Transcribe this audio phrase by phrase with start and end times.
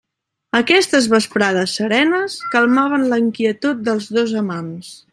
[0.59, 4.95] Aquestes vesprades serenes calmaven la inquietud dels dos amants.